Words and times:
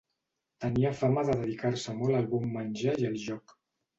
Tenia 0.63 0.93
fama 1.01 1.25
de 1.27 1.35
dedicar-se 1.41 1.95
molt 1.99 2.19
al 2.21 2.27
bon 2.31 2.49
menjar 2.57 2.95
i 3.05 3.09
al 3.13 3.21
joc. 3.29 3.55